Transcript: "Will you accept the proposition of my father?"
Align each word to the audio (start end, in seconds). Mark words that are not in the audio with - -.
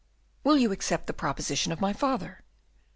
"Will 0.43 0.57
you 0.57 0.71
accept 0.71 1.05
the 1.05 1.13
proposition 1.13 1.71
of 1.71 1.79
my 1.79 1.93
father?" 1.93 2.41